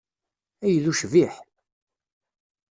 [0.65, 1.35] Ay d ucbiḥ!